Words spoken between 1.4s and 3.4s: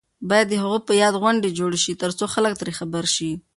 جوړې شي ترڅو خلک ترې خبر شي.